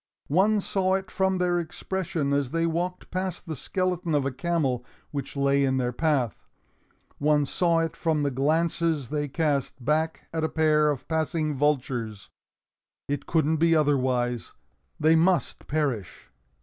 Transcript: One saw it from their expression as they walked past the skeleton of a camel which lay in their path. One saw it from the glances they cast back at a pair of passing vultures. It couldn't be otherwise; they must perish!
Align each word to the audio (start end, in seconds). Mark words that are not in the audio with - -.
One 0.33 0.61
saw 0.61 0.95
it 0.95 1.11
from 1.11 1.37
their 1.37 1.59
expression 1.59 2.33
as 2.33 2.49
they 2.49 2.65
walked 2.65 3.11
past 3.11 3.45
the 3.45 3.55
skeleton 3.55 4.15
of 4.15 4.25
a 4.25 4.31
camel 4.31 4.83
which 5.11 5.37
lay 5.37 5.63
in 5.63 5.77
their 5.77 5.91
path. 5.91 6.47
One 7.19 7.45
saw 7.45 7.81
it 7.81 7.95
from 7.95 8.23
the 8.23 8.31
glances 8.31 9.09
they 9.09 9.27
cast 9.27 9.85
back 9.85 10.27
at 10.33 10.43
a 10.43 10.49
pair 10.49 10.89
of 10.89 11.07
passing 11.07 11.53
vultures. 11.55 12.29
It 13.07 13.27
couldn't 13.27 13.57
be 13.57 13.75
otherwise; 13.75 14.53
they 14.99 15.15
must 15.15 15.67
perish! 15.67 16.31